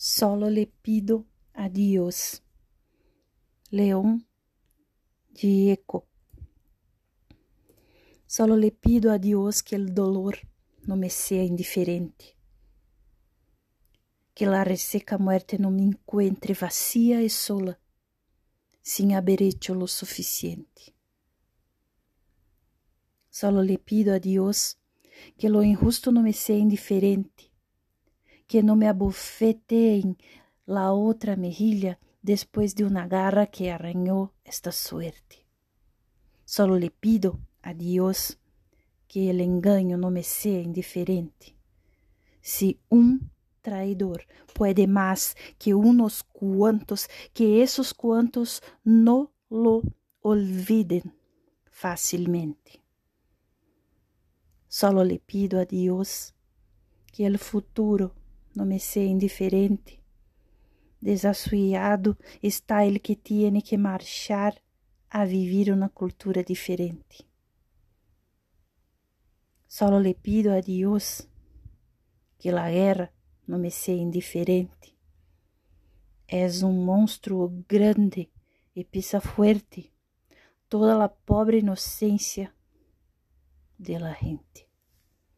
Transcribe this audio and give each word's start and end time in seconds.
Solo 0.00 0.48
le 0.48 0.68
pido 0.68 1.26
a 1.54 1.68
Dios. 1.68 2.44
León 3.70 4.28
Gieco. 5.34 6.06
Solo 8.24 8.56
le 8.56 8.70
pido 8.70 9.10
a 9.10 9.18
Dios 9.18 9.64
que 9.64 9.74
el 9.74 9.94
dolor 9.94 10.38
no 10.84 10.94
me 10.94 11.10
sea 11.10 11.42
indiferente. 11.42 12.36
Que 14.34 14.46
la 14.46 14.62
reseca 14.62 15.18
muerte 15.18 15.58
no 15.58 15.72
me 15.72 15.82
encuentre 15.82 16.54
vacía 16.54 17.20
y 17.20 17.28
sola, 17.28 17.80
sin 18.80 19.14
haber 19.14 19.42
hecho 19.42 19.74
lo 19.74 19.88
suficiente. 19.88 20.94
Solo 23.30 23.64
le 23.64 23.78
pido 23.78 24.14
a 24.14 24.20
Dios 24.20 24.78
que 25.36 25.48
lo 25.48 25.64
injusto 25.64 26.12
no 26.12 26.22
me 26.22 26.34
sea 26.34 26.56
indiferente 26.56 27.48
que 28.48 28.62
no 28.64 28.74
me 28.74 28.88
abofeteen 28.88 30.18
la 30.66 30.92
otra 30.92 31.36
mejilla 31.36 32.00
después 32.22 32.74
de 32.74 32.84
una 32.84 33.06
garra 33.06 33.46
que 33.46 33.70
arañó 33.70 34.34
esta 34.42 34.72
suerte. 34.72 35.46
Solo 36.44 36.78
le 36.78 36.90
pido 36.90 37.38
a 37.62 37.74
Dios 37.74 38.38
que 39.06 39.30
el 39.30 39.40
engaño 39.40 39.96
no 39.96 40.10
me 40.10 40.22
sea 40.22 40.60
indiferente. 40.60 41.56
Si 42.40 42.80
un 42.88 43.30
traidor 43.60 44.26
puede 44.54 44.86
más 44.86 45.36
que 45.58 45.74
unos 45.74 46.22
cuantos, 46.22 47.08
que 47.34 47.62
esos 47.62 47.92
cuantos 47.92 48.62
no 48.82 49.30
lo 49.50 49.82
olviden 50.20 51.14
fácilmente. 51.70 52.82
Solo 54.68 55.04
le 55.04 55.18
pido 55.18 55.60
a 55.60 55.64
Dios 55.64 56.34
que 57.12 57.26
el 57.26 57.38
futuro 57.38 58.14
no 58.58 58.64
me 58.64 58.80
sea 58.80 59.04
indiferente. 59.04 60.02
Desassuiado 61.00 62.18
está 62.42 62.84
ele 62.84 62.98
que 62.98 63.14
tiene 63.14 63.62
que 63.62 63.78
marchar 63.78 64.60
a 65.08 65.24
vivir 65.24 65.72
uma 65.72 65.88
cultura 65.88 66.42
diferente. 66.42 67.24
Solo 69.68 70.00
le 70.00 70.12
pido 70.12 70.52
a 70.52 70.60
Dios 70.60 71.28
que 72.36 72.50
la 72.50 72.68
guerra 72.68 73.12
no 73.46 73.58
me 73.58 73.70
sea 73.70 73.94
indiferente. 73.94 74.96
És 76.26 76.62
um 76.62 76.72
monstro 76.72 77.48
grande 77.68 78.28
e 78.74 78.84
pisa 78.84 79.20
fuerte 79.20 79.92
toda 80.68 80.94
la 80.94 81.08
pobre 81.08 81.58
inocência 81.58 82.52
de 83.78 83.98
la 83.98 84.12
gente. 84.12 84.67